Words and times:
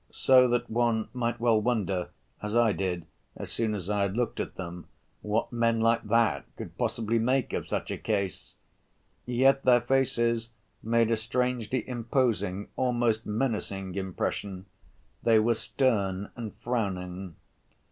So 0.09 0.47
that 0.47 0.67
one 0.67 1.09
might 1.13 1.39
well 1.39 1.61
wonder, 1.61 2.09
as 2.41 2.55
I 2.55 2.71
did 2.71 3.05
as 3.35 3.51
soon 3.51 3.75
as 3.75 3.87
I 3.87 4.01
had 4.01 4.17
looked 4.17 4.39
at 4.39 4.55
them, 4.55 4.87
"what 5.21 5.53
men 5.53 5.79
like 5.79 6.01
that 6.05 6.45
could 6.57 6.75
possibly 6.75 7.19
make 7.19 7.53
of 7.53 7.67
such 7.67 7.91
a 7.91 7.99
case?" 7.99 8.55
Yet 9.27 9.61
their 9.61 9.81
faces 9.81 10.49
made 10.81 11.11
a 11.11 11.15
strangely 11.15 11.87
imposing, 11.87 12.69
almost 12.75 13.27
menacing, 13.27 13.93
impression; 13.93 14.65
they 15.21 15.37
were 15.37 15.53
stern 15.53 16.31
and 16.35 16.55
frowning. 16.55 17.35